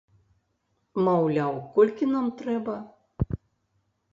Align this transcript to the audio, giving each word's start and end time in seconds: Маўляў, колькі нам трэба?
Маўляў, 1.07 1.53
колькі 1.75 2.05
нам 2.15 2.33
трэба? 2.41 2.75